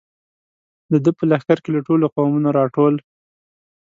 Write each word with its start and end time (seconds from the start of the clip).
د 0.91 0.93
ده 1.03 1.11
په 1.17 1.23
لښکر 1.29 1.57
کې 1.63 1.69
له 1.75 1.81
ټولو 1.87 2.05
قومونو 2.15 2.49
را 2.57 2.65
ټول. 2.75 2.93